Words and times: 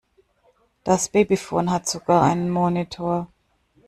Das 0.83 1.09
Babyphon 1.09 1.69
hat 1.69 1.87
sogar 1.87 2.23
einen 2.23 2.49
Monitor. 2.49 3.27